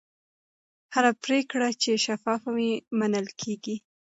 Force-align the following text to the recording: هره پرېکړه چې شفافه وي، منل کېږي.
هره 0.93 1.11
پرېکړه 1.23 1.69
چې 1.81 1.91
شفافه 2.05 2.49
وي، 2.55 2.71
منل 2.99 3.27
کېږي. 3.41 3.75